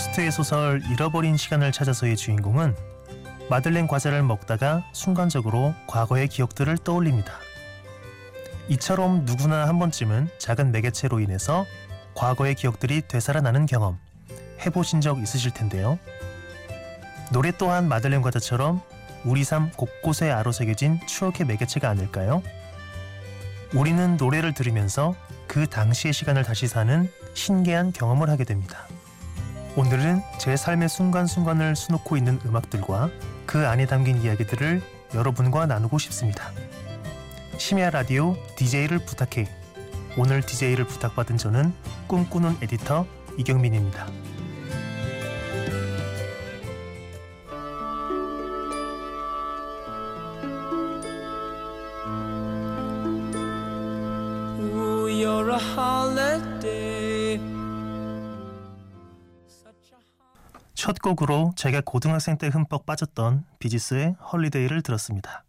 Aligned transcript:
프루스트의 0.00 0.32
소설 0.32 0.82
잃어버린 0.90 1.36
시간을 1.36 1.72
찾아서의 1.72 2.16
주인공은 2.16 2.74
마들렌 3.50 3.86
과자를 3.86 4.22
먹다가 4.22 4.84
순간적으로 4.92 5.74
과거의 5.86 6.28
기억들을 6.28 6.78
떠올립니다. 6.78 7.34
이처럼 8.68 9.24
누구나 9.24 9.68
한 9.68 9.78
번쯤은 9.78 10.28
작은 10.38 10.72
매개체로 10.72 11.20
인해서 11.20 11.66
과거의 12.14 12.54
기억들이 12.54 13.02
되살아나는 13.08 13.66
경험 13.66 13.98
해보신 14.64 15.00
적 15.00 15.20
있으실 15.20 15.52
텐데요. 15.52 15.98
노래 17.32 17.52
또한 17.56 17.88
마들렌 17.88 18.22
과자처럼 18.22 18.80
우리 19.24 19.44
삶 19.44 19.70
곳곳에 19.72 20.30
아로새겨진 20.30 21.06
추억의 21.06 21.46
매개체가 21.46 21.88
아닐까요? 21.88 22.42
우리는 23.74 24.16
노래를 24.16 24.54
들으면서 24.54 25.14
그 25.46 25.66
당시의 25.66 26.14
시간을 26.14 26.44
다시 26.44 26.68
사는 26.68 27.10
신기한 27.34 27.92
경험을 27.92 28.30
하게 28.30 28.44
됩니다. 28.44 28.86
오늘은 29.76 30.20
제 30.38 30.56
삶의 30.56 30.88
순간순간을 30.88 31.76
수놓고 31.76 32.16
있는 32.16 32.40
음악들과 32.44 33.08
그 33.46 33.68
안에 33.68 33.86
담긴 33.86 34.20
이야기들을 34.20 34.82
여러분과 35.14 35.66
나누고 35.66 35.98
싶습니다. 35.98 36.50
심야 37.56 37.90
라디오 37.90 38.36
DJ를 38.56 38.98
부탁해. 38.98 39.48
오늘 40.16 40.42
DJ를 40.42 40.86
부탁받은 40.86 41.38
저는 41.38 41.72
꿈꾸는 42.08 42.56
에디터 42.62 43.06
이경민입니다. 43.38 44.08
첫 60.80 60.98
곡으로 60.98 61.52
제가 61.56 61.82
고등학생 61.84 62.38
때 62.38 62.48
흠뻑 62.48 62.86
빠졌던 62.86 63.44
비지스의 63.58 64.16
헐리데이를 64.32 64.80
들었습니다. 64.80 65.44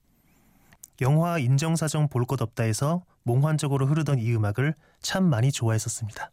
영화 1.00 1.40
인정사정 1.40 2.10
볼 2.10 2.26
것 2.26 2.42
없다에서 2.42 3.06
몽환적으로 3.24 3.88
흐르던 3.88 4.20
이 4.20 4.36
음악을 4.36 4.76
참 5.00 5.24
많이 5.24 5.54
좋아했었습니다. 5.54 6.32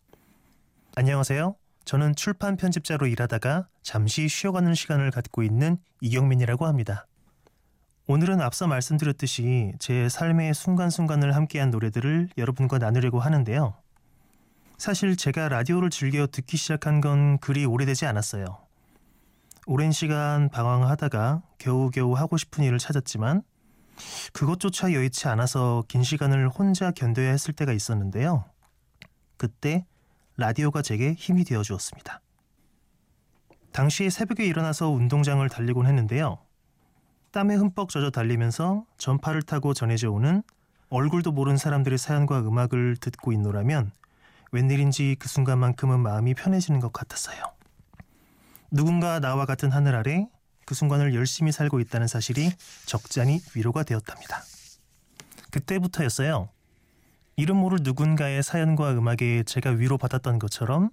안녕하세요. 0.96 1.54
저는 1.84 2.16
출판 2.16 2.56
편집자로 2.56 3.06
일하다가 3.06 3.68
잠시 3.84 4.26
쉬어가는 4.26 4.74
시간을 4.74 5.12
갖고 5.12 5.44
있는 5.44 5.78
이경민이라고 6.00 6.66
합니다. 6.66 7.06
오늘은 8.08 8.40
앞서 8.40 8.66
말씀드렸듯이 8.66 9.74
제 9.78 10.08
삶의 10.08 10.54
순간순간을 10.54 11.36
함께한 11.36 11.70
노래들을 11.70 12.30
여러분과 12.36 12.78
나누려고 12.78 13.20
하는데요. 13.20 13.76
사실 14.76 15.16
제가 15.16 15.50
라디오를 15.50 15.90
즐겨 15.90 16.26
듣기 16.26 16.56
시작한 16.56 17.00
건 17.00 17.38
그리 17.38 17.64
오래되지 17.64 18.04
않았어요. 18.04 18.66
오랜 19.70 19.92
시간 19.92 20.48
방황하다가 20.48 21.42
겨우겨우 21.58 22.14
하고 22.14 22.38
싶은 22.38 22.64
일을 22.64 22.78
찾았지만 22.78 23.42
그것조차 24.32 24.94
여의치 24.94 25.28
않아서 25.28 25.84
긴 25.88 26.02
시간을 26.02 26.48
혼자 26.48 26.90
견뎌야 26.90 27.30
했을 27.30 27.52
때가 27.52 27.74
있었는데요. 27.74 28.46
그때 29.36 29.84
라디오가 30.38 30.80
제게 30.80 31.12
힘이 31.12 31.44
되어 31.44 31.62
주었습니다. 31.62 32.22
당시 33.70 34.08
새벽에 34.08 34.46
일어나서 34.46 34.88
운동장을 34.88 35.46
달리곤 35.50 35.84
했는데요. 35.84 36.38
땀에 37.30 37.54
흠뻑 37.56 37.90
젖어 37.90 38.08
달리면서 38.08 38.86
전파를 38.96 39.42
타고 39.42 39.74
전해져 39.74 40.10
오는 40.10 40.42
얼굴도 40.88 41.32
모르는 41.32 41.58
사람들의 41.58 41.98
사연과 41.98 42.38
음악을 42.38 42.96
듣고 42.96 43.32
있노라면 43.34 43.92
웬일인지 44.50 45.16
그 45.18 45.28
순간만큼은 45.28 46.00
마음이 46.00 46.32
편해지는 46.32 46.80
것 46.80 46.90
같았어요. 46.90 47.57
누군가 48.70 49.18
나와 49.20 49.46
같은 49.46 49.70
하늘 49.70 49.94
아래 49.94 50.28
그 50.66 50.74
순간을 50.74 51.14
열심히 51.14 51.52
살고 51.52 51.80
있다는 51.80 52.06
사실이 52.06 52.52
적잖이 52.84 53.40
위로가 53.54 53.82
되었답니다. 53.82 54.42
그때부터였어요. 55.50 56.50
이름 57.36 57.56
모를 57.56 57.78
누군가의 57.82 58.42
사연과 58.42 58.92
음악에 58.92 59.44
제가 59.44 59.70
위로받았던 59.70 60.38
것처럼 60.38 60.90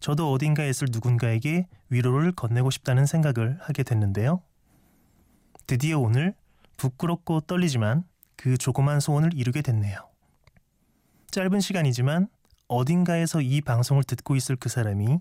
저도 0.00 0.32
어딘가에 0.32 0.68
있을 0.68 0.88
누군가에게 0.90 1.68
위로를 1.88 2.32
건네고 2.32 2.70
싶다는 2.70 3.06
생각을 3.06 3.58
하게 3.60 3.84
됐는데요. 3.84 4.42
드디어 5.66 6.00
오늘 6.00 6.34
부끄럽고 6.76 7.42
떨리지만 7.42 8.04
그 8.36 8.58
조그만 8.58 8.98
소원을 8.98 9.30
이루게 9.34 9.62
됐네요. 9.62 9.96
짧은 11.30 11.60
시간이지만 11.60 12.28
어딘가에서 12.66 13.40
이 13.40 13.60
방송을 13.60 14.02
듣고 14.04 14.34
있을 14.34 14.56
그 14.56 14.68
사람이 14.68 15.20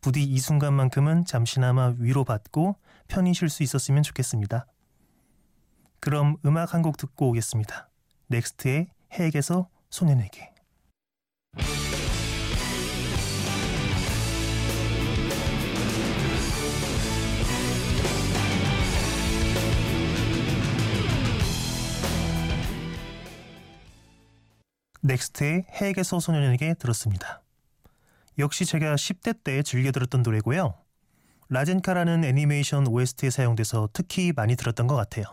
부디 0.00 0.22
이 0.22 0.38
순간만큼은 0.38 1.24
잠시나마 1.24 1.94
위로받고 1.98 2.76
편히 3.08 3.34
쉴 3.34 3.48
수 3.48 3.62
있었으면 3.62 4.02
좋겠습니다. 4.02 4.66
그럼 6.00 6.36
음악 6.44 6.74
한 6.74 6.82
곡 6.82 6.96
듣고 6.96 7.30
오겠습니다. 7.30 7.88
넥스트의 8.28 8.88
해에게서 9.12 9.68
소년에게 9.90 10.52
넥스트의 25.02 25.64
해에게서 25.80 26.20
소년에게 26.20 26.74
들었습니다. 26.74 27.42
역시 28.38 28.64
제가 28.64 28.94
10대 28.94 29.42
때 29.42 29.62
즐겨 29.62 29.90
들었던 29.90 30.22
노래고요. 30.22 30.74
라젠카라는 31.48 32.24
애니메이션 32.24 32.86
OST에 32.86 33.30
사용돼서 33.30 33.88
특히 33.92 34.32
많이 34.34 34.54
들었던 34.54 34.86
것 34.86 34.94
같아요. 34.94 35.24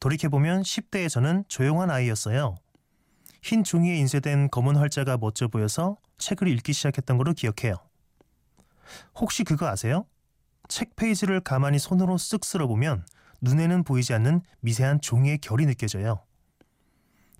돌이켜보면 0.00 0.62
10대의 0.62 1.08
저는 1.08 1.44
조용한 1.48 1.90
아이였어요. 1.90 2.56
흰 3.42 3.62
종이에 3.62 3.96
인쇄된 3.96 4.50
검은 4.50 4.76
활자가 4.76 5.18
멋져 5.18 5.48
보여서 5.48 5.96
책을 6.18 6.48
읽기 6.48 6.72
시작했던 6.72 7.18
걸로 7.18 7.32
기억해요. 7.32 7.76
혹시 9.14 9.44
그거 9.44 9.68
아세요? 9.68 10.06
책 10.68 10.96
페이지를 10.96 11.40
가만히 11.40 11.78
손으로 11.78 12.16
쓱 12.16 12.44
쓸어보면 12.44 13.06
눈에는 13.42 13.84
보이지 13.84 14.14
않는 14.14 14.40
미세한 14.60 15.00
종이의 15.00 15.38
결이 15.38 15.66
느껴져요. 15.66 16.24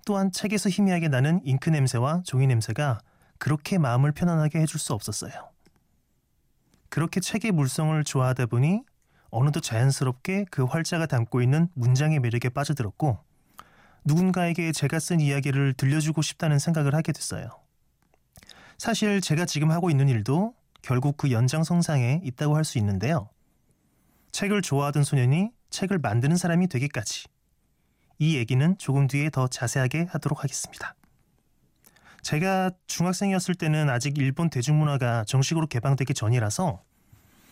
또한 0.05 0.31
책에서 0.31 0.69
희미하게 0.69 1.07
나는 1.07 1.41
잉크 1.43 1.69
냄새와 1.69 2.21
종이 2.23 2.45
냄새가 2.45 2.99
그렇게 3.45 3.77
마음을 3.77 4.11
편안하게 4.11 4.57
해줄 4.57 4.79
수 4.79 4.93
없었어요. 4.93 5.31
그렇게 6.89 7.19
책의 7.19 7.51
물성을 7.51 8.03
좋아하다 8.03 8.47
보니 8.47 8.81
어느덧 9.29 9.59
자연스럽게 9.59 10.45
그 10.49 10.63
활자가 10.63 11.05
담고 11.05 11.43
있는 11.43 11.69
문장의 11.75 12.21
매력에 12.21 12.49
빠져들었고 12.49 13.19
누군가에게 14.03 14.71
제가 14.71 14.97
쓴 14.97 15.19
이야기를 15.19 15.73
들려주고 15.73 16.23
싶다는 16.23 16.57
생각을 16.57 16.95
하게 16.95 17.11
됐어요. 17.11 17.49
사실 18.79 19.21
제가 19.21 19.45
지금 19.45 19.69
하고 19.69 19.91
있는 19.91 20.09
일도 20.09 20.55
결국 20.81 21.15
그 21.15 21.29
연장성상에 21.29 22.21
있다고 22.23 22.55
할 22.55 22.63
수 22.63 22.79
있는데요. 22.79 23.29
책을 24.31 24.63
좋아하던 24.63 25.03
소년이 25.03 25.51
책을 25.69 25.99
만드는 25.99 26.35
사람이 26.35 26.67
되기까지 26.67 27.25
이 28.17 28.37
얘기는 28.37 28.75
조금 28.79 29.05
뒤에 29.05 29.29
더 29.29 29.47
자세하게 29.47 30.07
하도록 30.09 30.43
하겠습니다. 30.43 30.95
제가 32.25 32.71
중학생이었을 32.87 33.53
때는 33.53 33.87
아직 33.87 34.17
일본 34.17 34.49
대중문화가 34.49 35.25
정식으로 35.25 35.67
개방되기 35.67 36.15
전이라서 36.15 36.81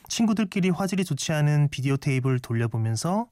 친구들끼리 0.07 0.71
화질이 0.71 1.05
좋지 1.05 1.31
않은 1.31 1.67
비디오 1.69 1.95
테이프를 1.95 2.39
돌려보면서 2.39 3.27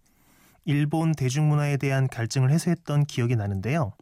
일본 0.66 1.14
대중문화에 1.14 1.78
대한 1.78 2.08
갈증을 2.08 2.52
해소했던 2.52 3.06
기억이 3.06 3.36
나는데요. 3.36 3.94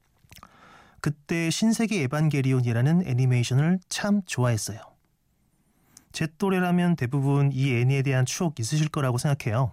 그때 0.99 1.49
신세계 1.49 2.03
에반게리온이라는 2.03 3.07
애니메이션을 3.07 3.79
참 3.87 4.21
좋아했어요. 4.25 4.77
제 6.11 6.27
또래라면 6.39 6.97
대부분 6.97 7.53
이 7.53 7.73
애니에 7.73 8.01
대한 8.01 8.25
추억 8.25 8.59
있으실 8.59 8.89
거라고 8.89 9.17
생각해요. 9.17 9.71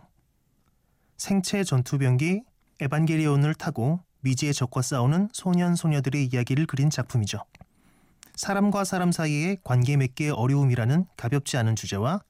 생체 1.16 1.64
전투병기 1.64 2.44
에반게리온을 2.78 3.54
타고 3.54 3.98
미지의 4.26 4.54
적과 4.54 4.82
싸우는 4.82 5.28
소년 5.32 5.76
소녀들의 5.76 6.26
이야기를 6.26 6.66
그린 6.66 6.90
작품이죠. 6.90 7.44
사람과 8.36 8.84
사람 8.84 9.12
사이의 9.12 9.58
관계 9.64 9.96
맺기의 9.96 10.30
어려움이라는 10.30 11.06
가볍지 11.16 11.56
않은 11.56 11.74
주제와 11.74 12.20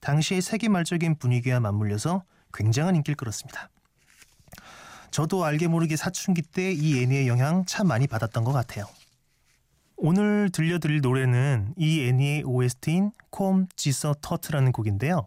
당시의 0.00 0.42
세계 0.42 0.68
말적인 0.68 1.18
분위기와 1.18 1.60
맞물려서 1.60 2.24
굉장한 2.52 2.94
인기를 2.96 3.16
끌었습니다. 3.16 3.70
저도 5.10 5.44
알게 5.44 5.66
모르게 5.66 5.96
사춘기 5.96 6.42
때 6.42 6.72
이 6.72 7.02
애니의 7.02 7.26
영향 7.26 7.64
참 7.64 7.88
많이 7.88 8.06
받았던 8.06 8.44
것 8.44 8.52
같아요. 8.52 8.84
오늘 9.96 10.50
들려드릴 10.50 11.00
노래는 11.00 11.74
이 11.76 12.06
애니의 12.06 12.44
OST인 12.44 13.10
콤 13.30 13.66
지서 13.76 14.14
터트라는 14.20 14.72
곡인데요. 14.72 15.26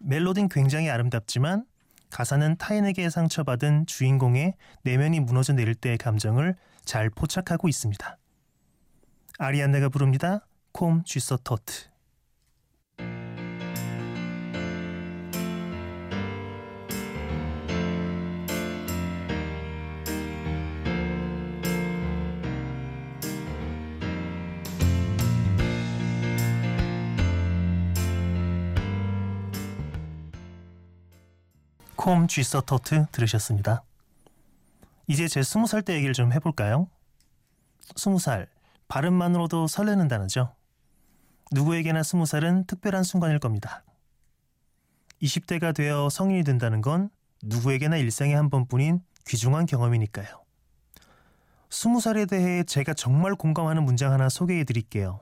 멜로디는 0.00 0.48
굉장히 0.48 0.90
아름답지만 0.90 1.64
가사는 2.10 2.56
타인에게 2.56 3.10
상처받은 3.10 3.86
주인공의 3.86 4.54
내면이 4.82 5.20
무너져 5.20 5.52
내릴 5.52 5.74
때의 5.74 5.98
감정을 5.98 6.56
잘 6.84 7.10
포착하고 7.10 7.68
있습니다. 7.68 8.16
아리안네가 9.38 9.88
부릅니다. 9.88 10.46
콤 10.72 11.04
쥐서 11.04 11.38
터트. 11.44 11.88
콤 31.96 32.26
쥐서터트 32.28 33.06
들으셨습니다. 33.12 33.82
이제 35.08 35.26
제 35.28 35.42
스무 35.42 35.66
살 35.66 35.82
때 35.82 35.94
얘기를 35.94 36.14
좀 36.14 36.32
해볼까요? 36.32 36.88
스무 37.96 38.18
살 38.18 38.46
발음만으로도 38.88 39.66
설레는 39.66 40.08
단어죠. 40.08 40.54
누구에게나 41.52 42.02
스무 42.02 42.26
살은 42.26 42.64
특별한 42.66 43.04
순간일 43.04 43.38
겁니다. 43.38 43.84
20대가 45.22 45.74
되어 45.74 46.08
성인이 46.10 46.44
된다는 46.44 46.80
건 46.80 47.10
누구에게나 47.42 47.96
일생에 47.96 48.34
한 48.34 48.50
번뿐인 48.50 49.02
귀중한 49.26 49.66
경험이니까요. 49.66 50.26
스무 51.70 52.00
살에 52.00 52.26
대해 52.26 52.64
제가 52.64 52.94
정말 52.94 53.34
공감하는 53.34 53.84
문장 53.84 54.12
하나 54.12 54.28
소개해 54.28 54.64
드릴게요. 54.64 55.20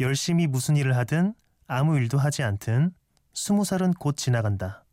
열심히 0.00 0.46
무슨 0.46 0.76
일을 0.76 0.96
하든 0.96 1.34
아무 1.66 1.96
일도 1.96 2.18
하지 2.18 2.42
않든 2.42 2.92
스무 3.34 3.64
살은 3.64 3.92
곧 3.94 4.16
지나간다. 4.16 4.84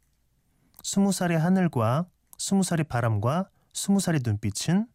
스무 0.84 1.12
살의 1.12 1.40
하늘과 1.40 2.06
스무 2.38 2.64
살의 2.64 2.86
바람과 2.86 3.50
스무 3.74 4.00
살의 4.00 4.22
눈빛은 4.24 4.88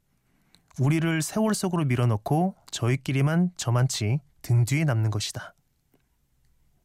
우리를 0.79 1.23
세월 1.23 1.55
속으로 1.55 1.85
밀어넣고 1.85 2.55
저희끼리만 2.71 3.53
저만치 3.57 4.21
등 4.41 4.65
뒤에 4.65 4.85
남는 4.85 5.11
것이다. 5.11 5.55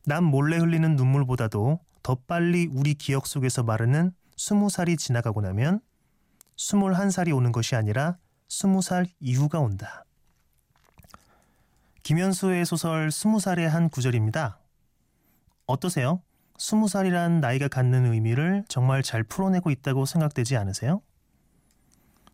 남 0.05 0.23
몰래 0.23 0.57
흘리는 0.57 0.95
눈물보다도 0.95 1.79
더 2.03 2.15
빨리 2.27 2.69
우리 2.71 2.93
기억 2.93 3.27
속에서 3.27 3.63
마르는 3.63 4.11
스무 4.37 4.69
살이 4.69 4.95
지나가고 4.95 5.41
나면 5.41 5.81
스물한 6.57 7.11
살이 7.11 7.31
오는 7.31 7.51
것이 7.51 7.75
아니라 7.75 8.17
스무 8.47 8.81
살 8.81 9.05
이후가 9.19 9.59
온다. 9.59 10.05
김현수의 12.03 12.65
소설 12.65 13.11
스무 13.11 13.39
살의 13.39 13.69
한 13.69 13.89
구절입니다. 13.89 14.59
어떠세요? 15.65 16.21
스무 16.57 16.87
살이란 16.87 17.41
나이가 17.41 17.67
갖는 17.67 18.11
의미를 18.13 18.63
정말 18.69 19.03
잘 19.03 19.23
풀어내고 19.23 19.69
있다고 19.69 20.05
생각되지 20.05 20.55
않으세요? 20.55 21.01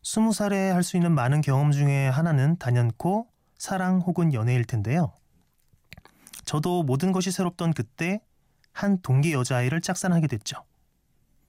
스무 0.04 0.34
살에 0.34 0.70
할 0.70 0.84
수 0.84 0.98
있는 0.98 1.14
많은 1.14 1.40
경험 1.42 1.72
중에 1.72 2.10
하나는 2.10 2.58
단연코 2.58 3.28
사랑 3.58 4.00
혹은 4.02 4.34
연애일 4.34 4.66
텐데요. 4.66 5.14
저도 6.44 6.84
모든 6.84 7.14
것이 7.14 7.32
새롭던 7.32 7.74
그때 7.74 8.22
한 8.74 9.02
동기 9.02 9.32
여자아이를 9.32 9.80
짝사랑하게 9.80 10.28
됐죠. 10.28 10.58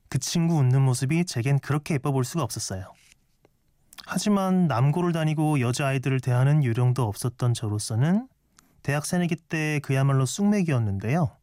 그 0.09 0.19
친구 0.19 0.55
웃는 0.59 0.81
모습이 0.83 1.25
제겐 1.25 1.59
그렇게 1.59 1.95
예뻐 1.95 2.13
볼 2.13 2.25
수가 2.25 2.45
없었어요. 2.45 2.93
하지만 4.07 4.69
남고를 4.69 5.13
다니고 5.13 5.59
여자아이들을 5.61 6.21
대하는 6.21 6.63
요령도 6.63 7.03
없었던 7.03 7.55
저로서는 7.55 8.29
대학 8.85 9.05
새내기 9.07 9.35
때 9.35 9.81
그야말로 9.83 10.27
쑥맥이었는데요. 10.27 11.37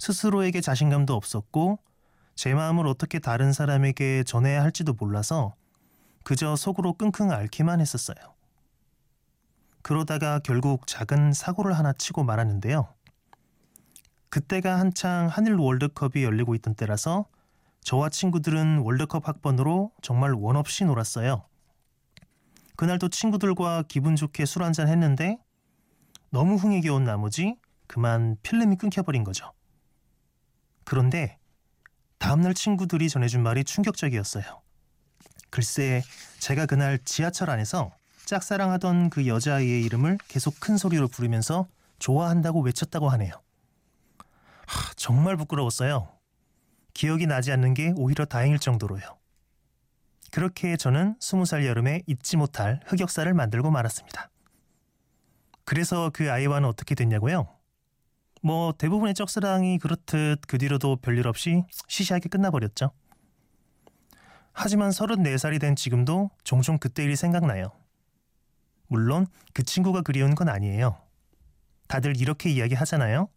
스스로에게 0.00 0.60
자신감도 0.60 1.14
없었고 1.14 1.78
제 2.34 2.52
마음을 2.52 2.86
어떻게 2.86 3.18
다른 3.20 3.54
사람에게 3.54 4.24
전해야 4.24 4.62
할지도 4.62 4.92
몰라서 4.92 5.54
그저 6.24 6.56
속으로 6.56 6.94
끙끙 6.94 7.30
앓기만 7.30 7.80
했었어요. 7.80 8.16
그러다가 9.82 10.38
결국 10.40 10.86
작은 10.86 11.32
사고를 11.32 11.78
하나 11.78 11.92
치고 11.92 12.24
말았는데요. 12.24 12.92
그때가 14.30 14.78
한창 14.78 15.28
한일 15.28 15.54
월드컵이 15.54 16.22
열리고 16.22 16.54
있던 16.56 16.74
때라서 16.74 17.26
저와 17.82 18.10
친구들은 18.10 18.78
월드컵 18.78 19.26
학번으로 19.26 19.92
정말 20.02 20.32
원 20.32 20.56
없이 20.56 20.84
놀았어요. 20.84 21.46
그날도 22.76 23.08
친구들과 23.08 23.84
기분 23.88 24.14
좋게 24.14 24.44
술 24.44 24.62
한잔 24.62 24.88
했는데 24.88 25.38
너무 26.30 26.56
흥에 26.56 26.80
겨운 26.82 27.04
나머지 27.04 27.56
그만 27.86 28.36
필름이 28.42 28.76
끊겨버린 28.76 29.24
거죠. 29.24 29.52
그런데 30.84 31.38
다음날 32.18 32.52
친구들이 32.52 33.08
전해준 33.08 33.42
말이 33.42 33.64
충격적이었어요. 33.64 34.62
글쎄, 35.50 36.02
제가 36.38 36.66
그날 36.66 36.98
지하철 37.04 37.50
안에서 37.50 37.92
짝사랑하던 38.26 39.10
그 39.10 39.26
여자아이의 39.26 39.82
이름을 39.84 40.18
계속 40.28 40.60
큰 40.60 40.76
소리로 40.76 41.08
부르면서 41.08 41.66
좋아한다고 41.98 42.60
외쳤다고 42.60 43.08
하네요. 43.08 43.32
하, 44.66 44.92
정말 44.96 45.36
부끄러웠어요. 45.36 46.08
기억이 46.92 47.26
나지 47.26 47.52
않는 47.52 47.74
게 47.74 47.94
오히려 47.96 48.24
다행일 48.24 48.58
정도로요. 48.58 49.18
그렇게 50.30 50.76
저는 50.76 51.16
스무 51.20 51.46
살 51.46 51.64
여름에 51.64 52.02
잊지 52.06 52.36
못할 52.36 52.80
흑역사를 52.86 53.32
만들고 53.32 53.70
말았습니다. 53.70 54.30
그래서 55.64 56.10
그 56.12 56.30
아이와는 56.30 56.68
어떻게 56.68 56.94
됐냐고요? 56.94 57.48
뭐 58.42 58.72
대부분의 58.76 59.14
짝사랑이 59.14 59.78
그렇듯 59.78 60.42
그 60.46 60.58
뒤로도 60.58 60.96
별일 60.96 61.26
없이 61.26 61.64
시시하게 61.88 62.28
끝나버렸죠. 62.28 62.90
하지만 64.60 64.90
34살이 64.90 65.60
된 65.60 65.76
지금도 65.76 66.30
종종 66.42 66.78
그때 66.78 67.04
일이 67.04 67.14
생각나요. 67.14 67.70
물론 68.88 69.28
그 69.54 69.62
친구가 69.62 70.02
그리운 70.02 70.34
건 70.34 70.48
아니에요. 70.48 71.00
다들 71.86 72.20
이렇게 72.20 72.50
이야기하잖아요. 72.50 73.28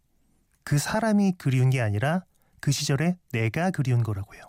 그 0.64 0.78
사람이 0.78 1.34
그리운 1.38 1.70
게 1.70 1.80
아니라 1.80 2.24
그 2.60 2.72
시절에 2.72 3.16
내가 3.30 3.70
그리운 3.70 4.02
거라고요. 4.02 4.42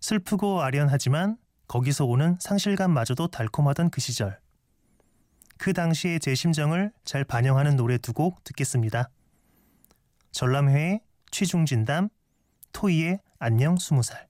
슬프고 0.00 0.62
아련하지만 0.62 1.36
거기서 1.68 2.06
오는 2.06 2.36
상실감마저도 2.40 3.28
달콤하던 3.28 3.90
그 3.90 4.00
시절. 4.00 4.40
그 5.58 5.72
당시의 5.72 6.18
제 6.18 6.34
심정을 6.34 6.90
잘 7.04 7.22
반영하는 7.22 7.76
노래 7.76 7.98
두 7.98 8.12
곡 8.12 8.42
듣겠습니다. 8.42 9.10
전람회의 10.32 11.02
취중진담, 11.30 12.08
토이의 12.72 13.20
안녕 13.38 13.76
스무 13.76 14.02
살. 14.02 14.29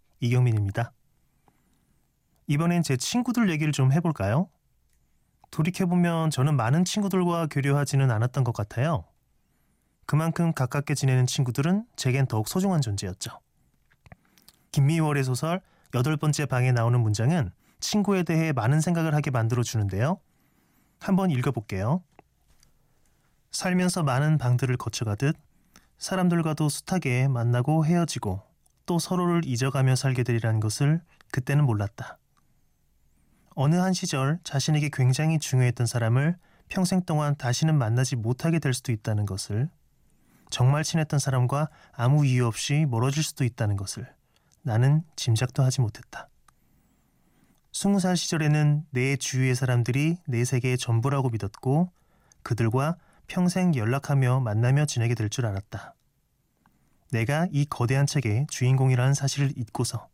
이경민입니다. 0.21 0.93
이번엔 2.47 2.83
제 2.83 2.95
친구들 2.95 3.49
얘기를 3.49 3.73
좀 3.73 3.91
해볼까요? 3.91 4.49
돌이켜보면 5.51 6.29
저는 6.29 6.55
많은 6.55 6.85
친구들과 6.85 7.47
교류하지는 7.47 8.09
않았던 8.09 8.43
것 8.43 8.53
같아요. 8.53 9.05
그만큼 10.05 10.53
가깝게 10.53 10.95
지내는 10.95 11.25
친구들은 11.25 11.85
제겐 11.95 12.27
더욱 12.27 12.47
소중한 12.47 12.81
존재였죠. 12.81 13.31
김미월의 14.71 15.23
소설 15.23 15.61
여덟 15.93 16.15
번째 16.15 16.45
방에 16.45 16.71
나오는 16.71 16.99
문장은 16.99 17.51
친구에 17.79 18.23
대해 18.23 18.53
많은 18.53 18.79
생각을 18.79 19.13
하게 19.13 19.31
만들어 19.31 19.63
주는데요. 19.63 20.19
한번 20.99 21.31
읽어볼게요. 21.31 22.03
살면서 23.51 24.03
많은 24.03 24.37
방들을 24.37 24.77
거쳐가듯 24.77 25.35
사람들과도 25.97 26.69
숱하게 26.69 27.27
만나고 27.27 27.85
헤어지고 27.85 28.50
또 28.91 28.99
서로를 28.99 29.45
잊어가며 29.45 29.95
살게 29.95 30.23
되리라는 30.23 30.59
것을 30.59 30.99
그때는 31.31 31.65
몰랐다. 31.65 32.17
어느 33.55 33.75
한 33.75 33.93
시절 33.93 34.37
자신에게 34.43 34.89
굉장히 34.91 35.39
중요했던 35.39 35.87
사람을 35.87 36.35
평생 36.67 37.01
동안 37.05 37.37
다시는 37.37 37.77
만나지 37.77 38.17
못하게 38.17 38.59
될 38.59 38.73
수도 38.73 38.91
있다는 38.91 39.25
것을 39.25 39.69
정말 40.49 40.83
친했던 40.83 41.21
사람과 41.21 41.69
아무 41.93 42.25
이유 42.25 42.45
없이 42.45 42.85
멀어질 42.85 43.23
수도 43.23 43.45
있다는 43.45 43.77
것을 43.77 44.13
나는 44.61 45.03
짐작도 45.15 45.63
하지 45.63 45.79
못했다. 45.79 46.27
스무 47.71 48.01
살 48.01 48.17
시절에는 48.17 48.87
내 48.89 49.15
주위의 49.15 49.55
사람들이 49.55 50.17
내 50.27 50.43
세계의 50.43 50.77
전부라고 50.77 51.29
믿었고 51.29 51.93
그들과 52.43 52.97
평생 53.27 53.73
연락하며 53.73 54.41
만나며 54.41 54.85
지내게 54.85 55.15
될 55.15 55.29
줄 55.29 55.45
알았다. 55.45 55.95
내가 57.11 57.47
이 57.51 57.65
거대한 57.65 58.05
책의 58.07 58.47
주인공이라는 58.49 59.13
사실을 59.13 59.53
잊고서 59.57 60.07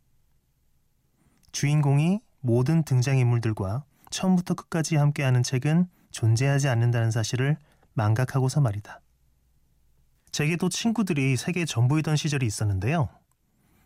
주인공이 1.52 2.20
모든 2.40 2.82
등장인물들과 2.82 3.84
처음부터 4.10 4.54
끝까지 4.54 4.96
함께하는 4.96 5.42
책은 5.42 5.88
존재하지 6.10 6.68
않는다는 6.68 7.10
사실을 7.10 7.56
망각하고서 7.94 8.60
말이다. 8.60 9.00
제게도 10.30 10.68
친구들이 10.68 11.36
세계 11.36 11.64
전부이던 11.64 12.16
시절이 12.16 12.46
있었는데요. 12.46 13.08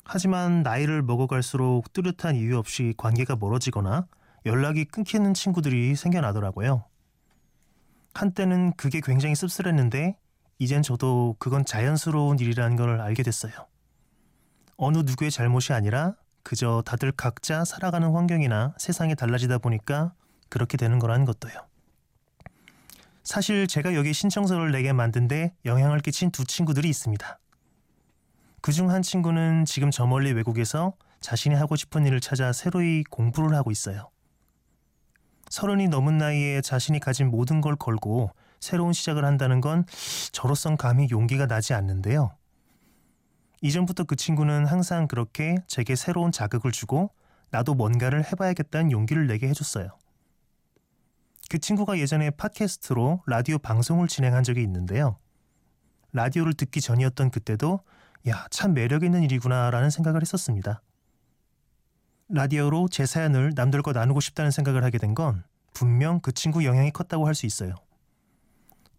하지만 0.05 0.63
나이를 0.63 1.03
먹어갈수록 1.03 1.93
뚜렷한 1.93 2.37
이유 2.37 2.59
없이 2.59 2.95
관계가 2.97 3.37
멀어지거나 3.37 4.07
연락이 4.47 4.85
끊기는 4.85 5.33
친구들이 5.35 5.95
생겨나더라고요. 5.95 6.85
한때는 8.15 8.73
그게 8.77 9.01
굉장히 9.01 9.35
씁쓸했는데 9.35 10.17
이젠 10.63 10.81
저도 10.81 11.35
그건 11.41 11.65
자연스러운 11.65 12.39
일이라는 12.39 12.77
걸 12.77 13.01
알게 13.01 13.25
됐어요. 13.25 13.53
어느 14.77 14.99
누구의 14.99 15.33
잘못이 15.33 15.73
아니라 15.73 16.15
그저 16.45 16.85
다들 16.87 17.11
각자 17.11 17.65
살아가는 17.65 18.09
환경이나 18.13 18.73
세상이 18.79 19.17
달라지다 19.17 19.59
보니까 19.59 20.13
그렇게 20.49 20.77
되는 20.77 21.01
거라는 21.01 21.25
것도요. 21.25 21.53
사실 23.25 23.67
제가 23.67 23.95
여기 23.97 24.13
신청서를 24.13 24.71
내게 24.71 24.93
만든 24.93 25.27
데 25.27 25.53
영향을 25.65 25.99
끼친 25.99 26.31
두 26.31 26.45
친구들이 26.45 26.89
있습니다. 26.89 27.41
그 28.61 28.71
중 28.71 28.89
한 28.89 29.03
친구는 29.03 29.65
지금 29.65 29.91
저 29.91 30.07
멀리 30.07 30.31
외국에서 30.33 30.95
자신이 31.21 31.57
하고 31.57 31.75
싶은 31.75 32.07
일을 32.07 32.21
찾아 32.21 32.53
새로이 32.53 33.03
공부를 33.11 33.57
하고 33.57 33.73
있어요. 33.73 34.11
서른이 35.51 35.89
넘은 35.89 36.19
나이에 36.19 36.61
자신이 36.61 37.01
가진 37.01 37.31
모든 37.33 37.61
걸 37.61 37.75
걸고 37.75 38.31
새로운 38.63 38.93
시작을 38.93 39.25
한다는 39.25 39.61
건 39.61 39.85
저로선 40.31 40.77
감히 40.77 41.09
용기가 41.11 41.47
나지 41.47 41.75
않는데요. 41.75 42.35
이전부터 43.61 44.05
그 44.05 44.17
친구는 44.17 44.67
항상 44.67 45.09
그렇게 45.09 45.57
제게 45.67 45.97
새로운 45.97 46.33
자극을 46.33 46.73
주고 46.73 47.11
나도 47.51 47.75
뭔가를 47.75 48.25
해봐야겠다는 48.25 48.93
용기를 48.93 49.27
내게 49.27 49.49
해줬어요. 49.49 49.89
그 51.51 51.59
친구가 51.59 51.99
예전에 51.99 52.31
팟캐스트로 52.31 53.25
라디오 53.27 53.59
방송을 53.59 54.09
진행한 54.09 54.43
적이 54.43 54.63
있는데요. 54.63 55.19
라디오를 56.13 56.55
듣기 56.55 56.81
전이었던 56.81 57.31
그때도 57.31 57.81
야, 58.29 58.47
참 58.51 58.75
매력 58.75 59.03
있는 59.03 59.23
일이구나라는 59.25 59.91
생각을 59.91 60.23
했었습니다. 60.23 60.83
라디오로 62.29 62.89
제 62.89 63.07
사연을 63.07 63.53
남들과 63.57 63.93
나누고 63.93 64.21
싶다는 64.21 64.51
생각을 64.51 64.85
하게 64.85 64.99
된 64.99 65.15
건 65.15 65.45
분명 65.75 66.21
그 66.21 66.33
친구 66.33 66.65
영향이 66.65 66.93
컸다고 66.93 67.27
할 67.27 67.35
수 67.35 67.47
있어요. 67.47 67.75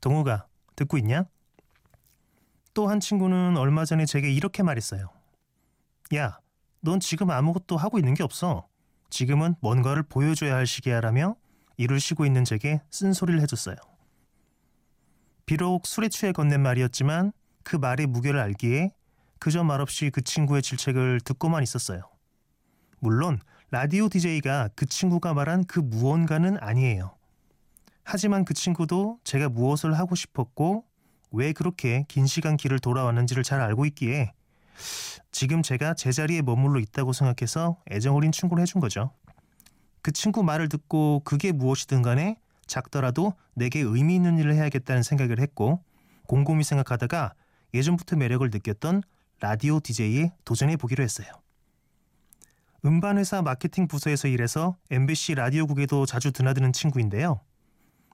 동우가 0.04 0.48
듣고 0.76 0.98
있냐? 0.98 1.24
또 2.74 2.88
한 2.88 3.00
친구는 3.00 3.56
얼마 3.56 3.86
전에 3.86 4.06
제게 4.06 4.30
이렇게 4.30 4.62
말했어요. 4.62 5.10
야, 6.16 6.40
넌 6.82 7.00
지금 7.00 7.32
아무것도 7.32 7.78
하고 7.78 7.98
있는 8.00 8.14
게 8.14 8.22
없어. 8.24 8.68
지금은 9.10 9.56
뭔가를 9.62 10.04
보여줘야 10.04 10.56
할 10.56 10.68
시기야라며 10.68 11.38
이를 11.78 12.02
쉬고 12.02 12.26
있는 12.26 12.44
제게 12.44 12.82
쓴소리를 12.92 13.40
해줬어요. 13.42 13.78
비록 15.46 15.88
술에 15.88 16.10
취해 16.10 16.34
건넨 16.34 16.62
말이었지만 16.62 17.32
그 17.64 17.78
말의 17.78 18.08
무게를 18.08 18.40
알기에 18.42 18.92
그저 19.40 19.64
말없이 19.64 20.10
그 20.10 20.22
친구의 20.22 20.62
질책을 20.62 21.22
듣고만 21.22 21.64
있었어요. 21.64 22.02
물론 23.00 23.40
라디오 23.72 24.10
DJ가 24.10 24.70
그 24.76 24.86
친구가 24.86 25.34
말한 25.34 25.66
그 25.66 25.80
무언가는 25.80 26.58
아니에요. 26.60 27.16
하지만 28.04 28.46
그 28.46 28.54
친구도 28.54 29.20
제가 29.24 29.50
무엇을 29.50 29.98
하고 29.98 30.16
싶었고 30.16 30.86
왜 31.32 31.54
그렇게 31.54 32.06
긴 32.08 32.28
시간 32.28 32.58
길을 32.58 32.80
돌아왔는지를 32.80 33.44
잘 33.44 33.62
알고 33.62 33.86
있기에 33.88 34.34
지금 35.32 35.64
제가 35.64 35.96
제자리에 35.96 36.42
머물러 36.42 36.80
있다고 36.80 37.14
생각해서 37.14 37.78
애정 37.90 38.16
어린 38.16 38.32
충고를 38.32 38.62
해준 38.62 38.82
거죠. 38.82 39.12
그 40.02 40.12
친구 40.12 40.44
말을 40.44 40.70
듣고 40.70 41.22
그게 41.24 41.52
무엇이든 41.52 42.02
간에 42.02 42.38
작더라도 42.68 43.34
내게 43.56 43.80
의미 43.80 44.16
있는 44.16 44.38
일을 44.38 44.54
해야겠다는 44.56 45.02
생각을 45.02 45.40
했고 45.40 45.84
곰곰이 46.28 46.64
생각하다가 46.64 47.34
예전부터 47.74 48.16
매력을 48.18 48.48
느꼈던 48.50 49.02
라디오 49.40 49.80
DJ에 49.80 50.32
도전해 50.46 50.78
보기로 50.78 51.04
했어요. 51.04 51.28
음반회사 52.86 53.42
마케팅 53.42 53.88
부서에서 53.88 54.28
일해서 54.28 54.76
MBC 54.92 55.36
라디오국에도 55.36 56.06
자주 56.06 56.32
드나드는 56.32 56.74
친구인데요. 56.74 57.40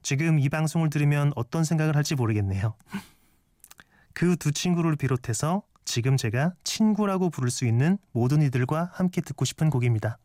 지금 0.01 0.39
이 0.39 0.49
방송을 0.49 0.89
들으면 0.89 1.31
어떤 1.35 1.63
생각을 1.63 1.95
할지 1.95 2.15
모르겠네요. 2.15 2.75
그 4.13 4.35
두 4.35 4.51
친구를 4.51 4.95
비롯해서 4.95 5.63
지금 5.85 6.17
제가 6.17 6.53
친구라고 6.63 7.29
부를 7.29 7.49
수 7.49 7.65
있는 7.65 7.97
모든 8.11 8.41
이들과 8.41 8.91
함께 8.93 9.21
듣고 9.21 9.45
싶은 9.45 9.69
곡입니다. 9.69 10.19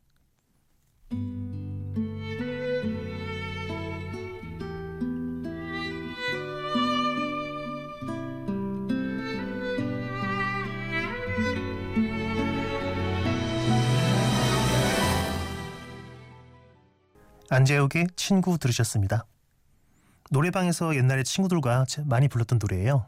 안재욱의 17.51 18.09
친구 18.17 18.59
들으셨습니다. 18.59 19.27
노래방에서 20.31 20.97
옛날에 20.97 21.23
친구들과 21.23 21.85
많이 22.05 22.29
불렀던 22.29 22.59
노래예요. 22.61 23.07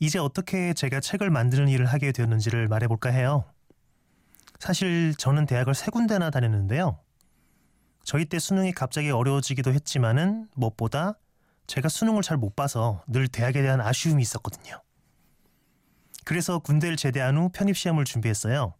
이제 0.00 0.18
어떻게 0.18 0.74
제가 0.74 1.00
책을 1.00 1.30
만드는 1.30 1.68
일을 1.68 1.86
하게 1.86 2.12
되었는지를 2.12 2.68
말해볼까 2.68 3.10
해요. 3.10 3.44
사실 4.58 5.14
저는 5.16 5.46
대학을 5.46 5.74
세 5.74 5.90
군데나 5.90 6.30
다녔는데요. 6.30 6.98
저희 8.02 8.26
때 8.26 8.38
수능이 8.38 8.72
갑자기 8.72 9.10
어려워지기도 9.10 9.72
했지만은 9.72 10.48
무엇보다 10.54 11.18
제가 11.66 11.88
수능을 11.88 12.22
잘 12.22 12.36
못 12.36 12.54
봐서 12.54 13.02
늘 13.06 13.28
대학에 13.28 13.62
대한 13.62 13.80
아쉬움이 13.80 14.20
있었거든요. 14.22 14.82
그래서 16.24 16.58
군대를 16.58 16.96
제대한 16.96 17.36
후 17.36 17.48
편입시험을 17.50 18.04
준비했어요. 18.04 18.74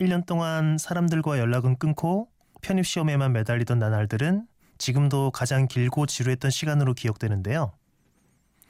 1년 0.00 0.26
동안 0.26 0.78
사람들과 0.78 1.38
연락은 1.38 1.76
끊고 1.76 2.28
편입시험에만 2.62 3.32
매달리던 3.32 3.78
나날들은 3.78 4.46
지금도 4.78 5.30
가장 5.30 5.68
길고 5.68 6.06
지루했던 6.06 6.50
시간으로 6.50 6.94
기억되는데요. 6.94 7.72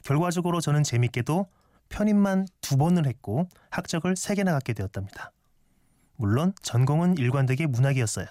결과적으로 0.03 0.61
저는 0.61 0.83
재밌게도 0.83 1.47
편입만 1.89 2.47
두 2.61 2.77
번을 2.77 3.07
했고 3.07 3.49
학적을 3.71 4.17
세 4.17 4.35
개나 4.35 4.53
갖게 4.53 4.73
되었답니다. 4.73 5.33
물론 6.17 6.53
전공은 6.63 7.19
일관되게 7.19 7.67
문학이었어요. 7.67 8.27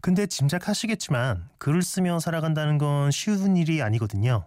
근데 0.00 0.26
짐작하시겠지만 0.26 1.48
글을 1.58 1.82
쓰며 1.82 2.20
살아간다는 2.20 2.78
건 2.78 3.10
쉬운 3.10 3.56
일이 3.56 3.82
아니거든요. 3.82 4.46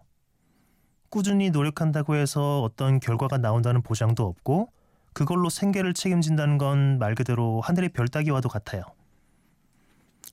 꾸준히 1.10 1.50
노력한다고 1.50 2.16
해서 2.16 2.62
어떤 2.62 3.00
결과가 3.00 3.38
나온다는 3.38 3.82
보장도 3.82 4.26
없고 4.26 4.72
그걸로 5.14 5.50
생계를 5.50 5.94
책임진다는 5.94 6.58
건 6.58 7.00
말 7.00 7.16
그대로 7.16 7.62
하늘의 7.62 7.90
별 7.90 8.08
따기와도 8.08 8.48
같아요. 8.48 8.84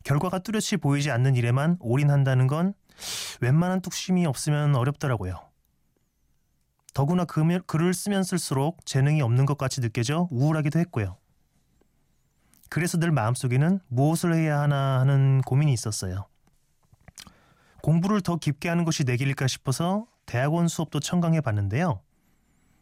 결과가 0.06 0.38
뚜렷이 0.38 0.76
보이지 0.76 1.10
않는 1.10 1.34
일에만 1.34 1.78
올인한다는 1.80 2.46
건 2.46 2.74
웬만한 3.40 3.80
뚝심이 3.80 4.24
없으면 4.24 4.76
어렵더라고요. 4.76 5.34
더구나 6.94 7.24
그 7.24 7.42
글을 7.66 7.92
쓰면 7.92 8.22
쓸수록 8.22 8.86
재능이 8.86 9.20
없는 9.20 9.46
것 9.46 9.58
같이 9.58 9.80
느껴져 9.80 10.28
우울하기도 10.30 10.78
했고요. 10.78 11.18
그래서 12.70 12.98
늘 12.98 13.10
마음속에는 13.10 13.80
무엇을 13.88 14.32
해야 14.34 14.60
하나 14.60 15.00
하는 15.00 15.40
고민이 15.40 15.72
있었어요. 15.72 16.28
공부를 17.82 18.20
더 18.20 18.36
깊게 18.36 18.68
하는 18.68 18.84
것이 18.84 19.02
내 19.02 19.16
길일까 19.16 19.48
싶어서 19.48 20.06
대학원 20.24 20.68
수업도 20.68 21.00
청강해 21.00 21.40
봤는데요. 21.40 22.00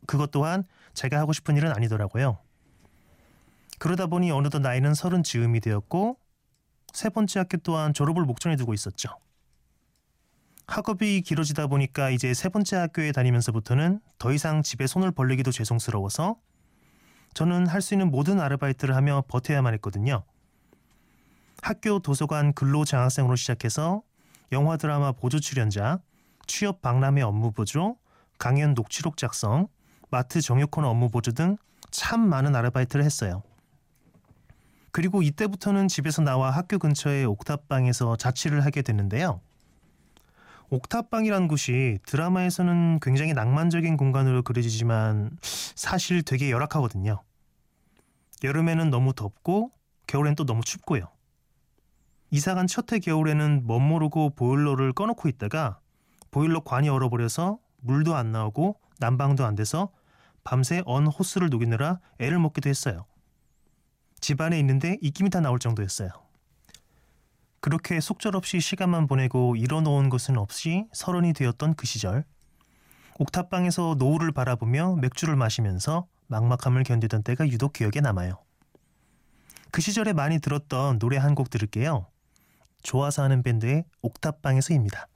그것 0.06 0.30
또한 0.30 0.64
제가 0.92 1.18
하고 1.18 1.32
싶은 1.32 1.56
일은 1.56 1.72
아니더라고요. 1.72 2.36
그러다 3.78 4.08
보니 4.08 4.30
어느덧 4.30 4.58
나이는 4.58 4.92
서른 4.92 5.22
즈음이 5.22 5.60
되었고 5.60 6.18
세 6.94 7.10
번째 7.10 7.40
학교 7.40 7.58
또한 7.58 7.92
졸업을 7.92 8.24
목전에 8.24 8.56
두고 8.56 8.72
있었죠. 8.72 9.10
학업이 10.66 11.20
길어지다 11.20 11.66
보니까 11.66 12.08
이제 12.08 12.32
세 12.32 12.48
번째 12.48 12.76
학교에 12.76 13.12
다니면서부터는 13.12 14.00
더 14.18 14.32
이상 14.32 14.62
집에 14.62 14.86
손을 14.86 15.10
벌리기도 15.10 15.52
죄송스러워서 15.52 16.36
저는 17.34 17.66
할 17.66 17.82
수 17.82 17.92
있는 17.94 18.10
모든 18.10 18.40
아르바이트를 18.40 18.96
하며 18.96 19.22
버텨야만 19.28 19.74
했거든요. 19.74 20.24
학교 21.60 21.98
도서관 21.98 22.54
근로 22.54 22.84
장학생으로 22.84 23.36
시작해서 23.36 24.02
영화 24.52 24.76
드라마 24.76 25.12
보조 25.12 25.40
출연자, 25.40 25.98
취업 26.46 26.80
박람회 26.80 27.22
업무 27.22 27.50
보조, 27.52 27.96
강연 28.38 28.74
녹취록 28.74 29.16
작성, 29.16 29.66
마트 30.10 30.40
정육 30.40 30.70
코너 30.70 30.88
업무 30.88 31.10
보조 31.10 31.32
등 31.32 31.56
참 31.90 32.28
많은 32.28 32.56
아르바이트를 32.56 33.04
했어요. 33.04 33.42
그리고 34.94 35.22
이때부터는 35.22 35.88
집에서 35.88 36.22
나와 36.22 36.52
학교 36.52 36.78
근처의 36.78 37.24
옥탑방에서 37.24 38.14
자취를 38.14 38.64
하게 38.64 38.80
됐는데요. 38.80 39.40
옥탑방이란 40.70 41.48
곳이 41.48 41.98
드라마에서는 42.06 43.00
굉장히 43.00 43.32
낭만적인 43.32 43.96
공간으로 43.96 44.42
그려지지만 44.42 45.36
사실 45.42 46.22
되게 46.22 46.48
열악하거든요. 46.52 47.20
여름에는 48.44 48.90
너무 48.90 49.12
덥고 49.14 49.72
겨울엔 50.06 50.36
또 50.36 50.46
너무 50.46 50.62
춥고요. 50.62 51.08
이사간 52.30 52.68
첫해 52.68 53.00
겨울에는 53.00 53.64
멋모르고 53.66 54.36
보일러를 54.36 54.92
꺼놓고 54.92 55.28
있다가 55.28 55.80
보일러 56.30 56.60
관이 56.60 56.88
얼어버려서 56.88 57.58
물도 57.80 58.14
안 58.14 58.30
나오고 58.30 58.78
난방도 59.00 59.44
안 59.44 59.56
돼서 59.56 59.90
밤새 60.44 60.84
언 60.86 61.08
호스를 61.08 61.48
녹이느라 61.48 61.98
애를 62.20 62.38
먹기도 62.38 62.70
했어요. 62.70 63.06
집안에 64.24 64.58
있는데 64.60 64.96
입김이 65.02 65.28
다 65.28 65.40
나올 65.40 65.58
정도였어요. 65.58 66.08
그렇게 67.60 68.00
속절없이 68.00 68.58
시간만 68.58 69.06
보내고 69.06 69.54
이뤄놓은 69.54 70.08
것은 70.08 70.38
없이 70.38 70.86
서른이 70.94 71.34
되었던 71.34 71.74
그 71.74 71.86
시절 71.86 72.24
옥탑방에서 73.18 73.96
노을을 73.98 74.32
바라보며 74.32 74.96
맥주를 74.96 75.36
마시면서 75.36 76.06
막막함을 76.28 76.84
견디던 76.84 77.22
때가 77.22 77.48
유독 77.48 77.74
기억에 77.74 78.00
남아요. 78.00 78.42
그 79.70 79.82
시절에 79.82 80.14
많이 80.14 80.38
들었던 80.38 80.98
노래 80.98 81.18
한 81.18 81.34
곡 81.34 81.50
들을게요. 81.50 82.06
좋아서 82.82 83.22
하는 83.24 83.42
밴드의 83.42 83.84
옥탑방에서입니다. 84.00 85.06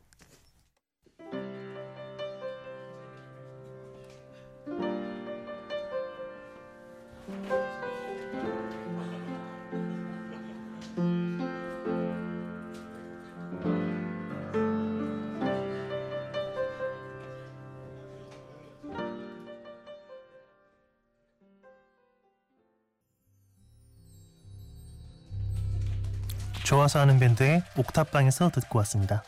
좋아서 26.89 27.01
하는 27.01 27.19
밴드의 27.19 27.63
옥탑방에서 27.77 28.49
듣고 28.49 28.79
왔습니다. 28.81 29.23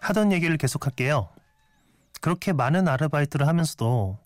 하던 0.00 0.32
얘기를 0.32 0.56
계속할게요. 0.56 1.28
그렇게 2.20 2.52
많은 2.52 2.86
아르바이트를 2.86 3.46
하면서도 3.48 4.18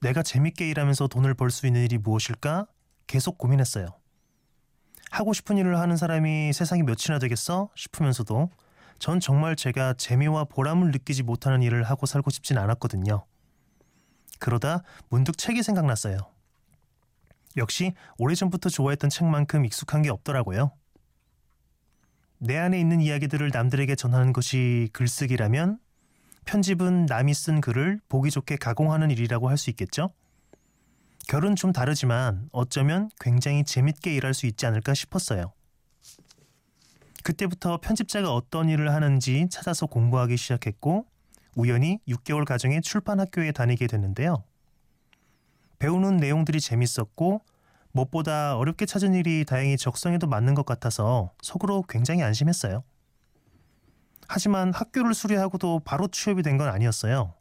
내가 0.00 0.22
재밌게 0.22 0.68
일하면서 0.70 1.08
돈을 1.08 1.34
벌 1.34 1.50
수 1.50 1.66
있는 1.66 1.82
일이 1.82 1.98
무엇일까 1.98 2.66
계속 3.06 3.36
고민했어요. 3.36 3.88
하고 5.10 5.32
싶은 5.34 5.58
일을 5.58 5.78
하는 5.78 5.96
사람이 5.96 6.52
세상에 6.54 6.82
몇이나 6.82 7.18
되겠어 7.20 7.68
싶으면서도 7.74 8.50
전 8.98 9.20
정말 9.20 9.54
제가 9.54 9.92
재미와 9.94 10.44
보람을 10.44 10.90
느끼지 10.92 11.22
못하는 11.22 11.62
일을 11.62 11.84
하고 11.84 12.06
살고 12.06 12.30
싶진 12.30 12.56
않았거든요. 12.56 13.24
그러다 14.38 14.82
문득 15.10 15.36
책이 15.36 15.62
생각났어요. 15.62 16.18
역시 17.58 17.92
오래전부터 18.18 18.70
좋아했던 18.70 19.10
책만큼 19.10 19.66
익숙한 19.66 20.02
게 20.02 20.10
없더라고요. 20.10 20.72
내 22.38 22.56
안에 22.58 22.78
있는 22.78 23.00
이야기들을 23.00 23.50
남들에게 23.52 23.94
전하는 23.94 24.32
것이 24.32 24.88
글쓰기라면 24.92 25.78
편집은 26.44 27.06
남이 27.06 27.32
쓴 27.32 27.60
글을 27.60 28.00
보기 28.08 28.30
좋게 28.30 28.56
가공하는 28.56 29.10
일이라고 29.10 29.48
할 29.48 29.56
수 29.56 29.70
있겠죠? 29.70 30.10
결은 31.26 31.56
좀 31.56 31.72
다르지만 31.72 32.48
어쩌면 32.52 33.08
굉장히 33.18 33.64
재밌게 33.64 34.14
일할 34.14 34.34
수 34.34 34.46
있지 34.46 34.66
않을까 34.66 34.92
싶었어요. 34.92 35.52
그때부터 37.22 37.78
편집자가 37.78 38.34
어떤 38.34 38.68
일을 38.68 38.92
하는지 38.92 39.46
찾아서 39.50 39.86
공부하기 39.86 40.36
시작했고 40.36 41.06
우연히 41.56 41.98
6개월 42.06 42.44
가정의 42.44 42.82
출판 42.82 43.20
학교에 43.20 43.52
다니게 43.52 43.86
됐는데요. 43.86 44.44
배우는 45.78 46.18
내용들이 46.18 46.60
재밌었고 46.60 47.40
무엇보다 47.94 48.56
어렵게 48.56 48.86
찾은 48.86 49.14
일이 49.14 49.44
다행히 49.44 49.76
적성에도 49.76 50.26
맞는 50.26 50.54
것 50.54 50.66
같아서 50.66 51.32
속으로 51.42 51.82
굉장히 51.88 52.22
안심했어요. 52.24 52.82
하지만 54.26 54.72
학교를 54.74 55.14
수료하고도 55.14 55.80
바로 55.84 56.08
취업이 56.08 56.42
된 56.42 56.58
건 56.58 56.68
아니었어요. 56.68 57.34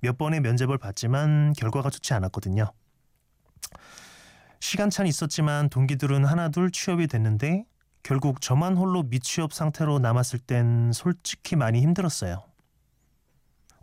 몇 0.00 0.18
번의 0.18 0.40
면접을 0.40 0.78
봤지만 0.78 1.52
결과가 1.54 1.90
좋지 1.90 2.12
않았거든요. 2.14 2.72
시간차는 4.60 5.08
있었지만 5.08 5.68
동기들은 5.68 6.24
하나둘 6.24 6.72
취업이 6.72 7.06
됐는데 7.06 7.64
결국 8.02 8.40
저만 8.40 8.76
홀로 8.76 9.04
미취업 9.04 9.52
상태로 9.52 10.00
남았을 10.00 10.40
땐 10.40 10.90
솔직히 10.92 11.54
많이 11.54 11.80
힘들었어요. 11.82 12.42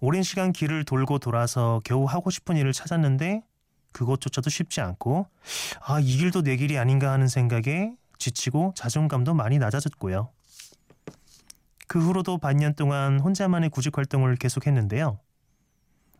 오랜 0.01 0.23
시간 0.23 0.51
길을 0.51 0.83
돌고 0.83 1.19
돌아서 1.19 1.79
겨우 1.85 2.03
하고 2.05 2.29
싶은 2.29 2.57
일을 2.57 2.73
찾았는데 2.73 3.43
그것조차도 3.95 4.49
쉽지 4.49 4.81
않고 4.81 5.27
아, 5.81 5.99
이 6.01 6.17
길도 6.17 6.41
내 6.43 6.57
길이 6.57 6.77
아닌가 6.77 7.11
하는 7.11 7.29
생각에 7.29 7.93
지치고 8.19 8.73
자존감도 8.75 9.33
많이 9.33 9.57
낮아졌고요. 9.57 10.31
그 11.87 11.99
후로도 11.99 12.39
반년 12.39 12.73
동안 12.75 13.19
혼자만의 13.19 13.69
구직 13.69 13.97
활동을 13.97 14.35
계속했는데요. 14.35 15.19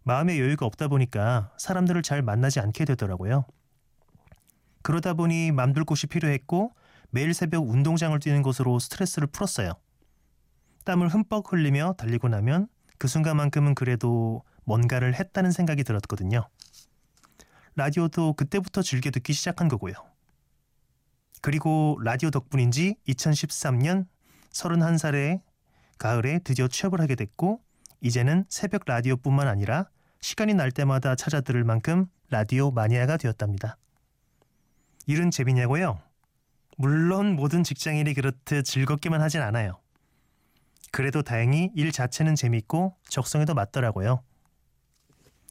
마음의 0.03 0.39
여유가 0.39 0.65
없다 0.65 0.87
보니까 0.87 1.51
사람들을 1.57 2.01
잘 2.03 2.21
만나지 2.21 2.59
않게 2.59 2.85
되더라고요. 2.85 3.45
그러다 4.81 5.15
보니 5.15 5.51
맘둘 5.51 5.83
곳이 5.83 6.07
필요했고 6.07 6.73
매일 7.09 7.33
새벽 7.33 7.67
운동장을 7.67 8.17
뛰는 8.19 8.41
것으로 8.41 8.79
스트레스를 8.79 9.27
풀었어요. 9.27 9.73
땀을 10.85 11.09
흠뻑 11.09 11.51
흘리며 11.51 11.95
달리고 11.97 12.29
나면 12.29 12.67
그 12.99 13.07
순간만큼은 13.07 13.75
그래도 13.75 14.43
뭔가를 14.63 15.15
했다는 15.15 15.51
생각이 15.51 15.83
들었거든요. 15.83 16.47
라디오도 17.75 18.33
그때부터 18.33 18.81
즐겨 18.81 19.11
듣기 19.11 19.33
시작한 19.33 19.67
거고요. 19.67 19.93
그리고 21.41 21.97
라디오 22.01 22.31
덕분인지 22.31 22.95
2013년 23.07 24.07
31살의 24.51 25.41
가을에 25.97 26.39
드디어 26.39 26.67
취업을 26.67 27.01
하게 27.01 27.15
됐고 27.15 27.61
이제는 28.01 28.45
새벽 28.49 28.83
라디오뿐만 28.85 29.47
아니라 29.47 29.89
시간이 30.21 30.53
날 30.53 30.71
때마다 30.71 31.15
찾아 31.15 31.41
들을 31.41 31.63
만큼 31.63 32.07
라디오 32.29 32.71
마니아가 32.71 33.17
되었답니다. 33.17 33.77
일은 35.05 35.29
재미냐고요? 35.29 35.99
물론 36.77 37.35
모든 37.35 37.63
직장인이 37.63 38.13
그렇듯 38.13 38.65
즐겁기만 38.65 39.21
하진 39.21 39.41
않아요. 39.41 39.79
그래도 40.91 41.21
다행히 41.21 41.71
일 41.75 41.91
자체는 41.91 42.35
재밌고 42.35 42.95
적성에도 43.09 43.53
맞더라고요. 43.53 44.23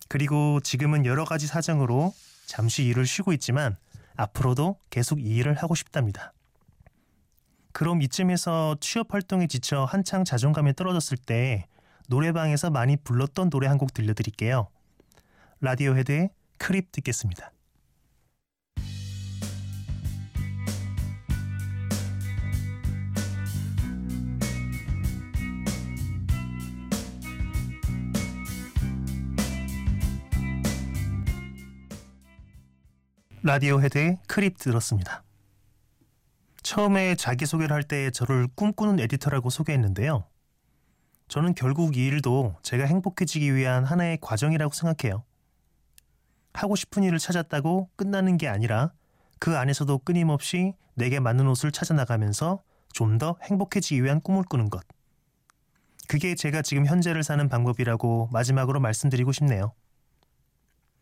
그리고 0.09 0.61
지금은 0.61 1.07
여러 1.07 1.25
가지 1.25 1.47
사정으로 1.47 2.15
잠시 2.47 2.85
일을 2.85 3.07
쉬고 3.07 3.33
있지만 3.33 3.77
앞으로도 4.17 4.79
계속 4.91 5.21
이 5.21 5.37
일을 5.37 5.55
하고 5.55 5.75
싶답니다. 5.75 6.33
그럼 7.73 8.03
이쯤에서 8.03 8.77
취업 8.81 9.13
활동에 9.13 9.47
지쳐 9.49 9.85
한창 9.85 10.25
자존감이 10.25 10.75
떨어졌을 10.75 11.17
때 11.17 11.67
노래방에서 12.09 12.71
많이 12.71 12.97
불렀던 12.97 13.51
노래 13.51 13.67
한 13.67 13.79
곡 13.79 13.93
들려드릴게요. 13.95 14.69
라디오 15.61 15.97
헤드의 15.97 16.31
Creep 16.59 16.93
듣겠습니다. 16.93 17.54
라디오헤드의 33.47 34.17
Creep 34.27 34.57
들었습니다. 34.57 35.23
처음에 36.63 37.15
자기소개를 37.15 37.75
할 37.77 37.83
때 37.83 38.11
저를 38.11 38.49
꿈꾸는 38.55 38.99
에디터라고 39.01 39.51
소개했는데요. 39.51 40.25
저는 41.29 41.55
결국 41.55 41.95
이 41.99 42.07
일도 42.07 42.57
제가 42.63 42.87
행복해지기 42.87 43.55
위한 43.55 43.85
하나의 43.85 44.17
과정이라고 44.23 44.73
생각해요. 44.73 45.25
하고 46.55 46.75
싶은 46.75 47.03
일을 47.03 47.19
찾았다고 47.19 47.91
끝나는 47.97 48.39
게 48.39 48.49
아니라 48.49 48.93
그 49.39 49.59
안에서도 49.59 49.99
끊임없이 49.99 50.73
내게 50.95 51.21
맞는 51.21 51.47
옷을 51.47 51.71
찾아 51.71 51.93
나가면서 51.93 52.63
좀 52.95 53.19
더 53.19 53.37
행복해지기 53.43 54.03
위한 54.03 54.23
꿈을 54.23 54.45
꾸는 54.45 54.71
것. 54.71 54.83
그게 56.09 56.35
제가 56.35 56.63
지금 56.63 56.87
현재를 56.87 57.23
사는 57.23 57.47
방법이라고 57.47 58.31
마지막으로 58.33 58.81
말씀드리고 58.81 59.33
싶네요. 59.33 59.75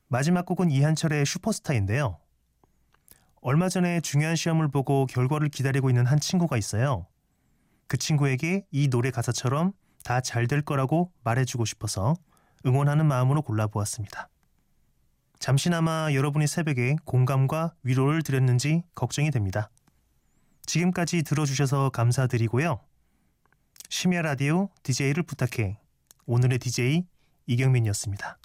마지막 0.08 0.44
곡은 0.44 0.72
이한철의 0.72 1.24
슈퍼스타인데요. 1.24 2.18
얼마 3.42 3.68
전에 3.68 4.00
중요한 4.00 4.36
시험을 4.36 4.68
보고 4.68 5.04
결과를 5.06 5.48
기다리고 5.48 5.90
있는 5.90 6.06
한 6.06 6.20
친구가 6.20 6.56
있어요. 6.56 7.06
그 7.88 7.96
친구에게 7.96 8.64
이 8.70 8.88
노래 8.88 9.10
가사처럼 9.10 9.72
다 10.04 10.20
잘 10.20 10.46
될 10.46 10.62
거라고 10.62 11.12
말해주고 11.24 11.64
싶어서 11.64 12.14
응원하는 12.64 13.06
마음으로 13.06 13.42
골라보았습니다. 13.42 14.28
잠시나마 15.40 16.12
여러분이 16.12 16.46
새벽에 16.46 16.96
공감과 17.04 17.74
위로를 17.82 18.22
드렸는지 18.22 18.84
걱정이 18.94 19.30
됩니다. 19.32 19.70
지금까지 20.64 21.24
들어주셔서 21.24 21.90
감사드리고요. 21.90 22.80
심야 23.88 24.22
라디오 24.22 24.70
DJ를 24.84 25.24
부탁해. 25.24 25.78
오늘의 26.26 26.58
DJ 26.60 27.04
이경민이었습니다. 27.46 28.38